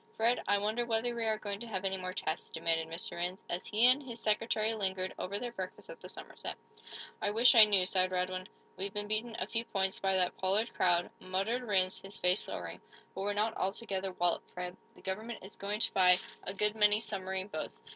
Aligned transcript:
"Fred, 0.17 0.41
I 0.47 0.57
wonder 0.57 0.83
whether 0.83 1.13
we 1.13 1.25
are 1.25 1.37
going 1.37 1.59
to 1.59 1.67
have 1.67 1.85
any 1.85 1.95
more 1.95 2.11
tests," 2.11 2.49
demanded 2.49 2.87
Mr. 2.87 3.17
Rhinds, 3.17 3.39
as 3.51 3.67
he 3.67 3.85
and 3.85 4.01
his 4.01 4.19
secretary 4.19 4.73
lingered 4.73 5.13
over 5.19 5.37
their 5.37 5.51
breakfast 5.51 5.91
at 5.91 6.01
the 6.01 6.09
Somerset. 6.09 6.57
"I 7.21 7.29
wish 7.29 7.53
I 7.53 7.65
knew," 7.65 7.85
sighed 7.85 8.09
Radwin. 8.09 8.47
"We've 8.77 8.91
been 8.91 9.07
beaten, 9.07 9.35
a 9.37 9.45
few 9.45 9.63
points, 9.63 9.99
by 9.99 10.15
that 10.15 10.35
Pollard 10.39 10.73
crowd," 10.73 11.11
muttered 11.19 11.61
Rhinds, 11.61 12.01
his 12.01 12.17
face 12.19 12.47
lowering. 12.47 12.81
"But 13.13 13.21
we're 13.21 13.33
not 13.33 13.55
altogether 13.57 14.11
walloped, 14.13 14.49
Fred. 14.55 14.75
The 14.95 15.03
government 15.03 15.43
is 15.43 15.55
going 15.55 15.79
to 15.81 15.93
buy 15.93 16.17
a 16.45 16.53
good 16.55 16.73
many 16.75 16.99
submarine 16.99 17.49
boats. 17.49 17.83